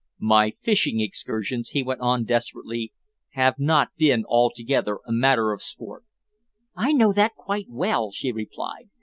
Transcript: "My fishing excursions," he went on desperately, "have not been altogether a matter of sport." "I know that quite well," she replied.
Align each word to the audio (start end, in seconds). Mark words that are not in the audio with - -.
"My 0.17 0.49
fishing 0.49 0.99
excursions," 0.99 1.69
he 1.69 1.83
went 1.83 2.01
on 2.01 2.23
desperately, 2.25 2.91
"have 3.33 3.59
not 3.59 3.89
been 3.97 4.25
altogether 4.25 4.95
a 5.05 5.11
matter 5.11 5.51
of 5.51 5.61
sport." 5.61 6.05
"I 6.75 6.91
know 6.91 7.13
that 7.13 7.35
quite 7.35 7.67
well," 7.69 8.09
she 8.11 8.31
replied. 8.31 8.89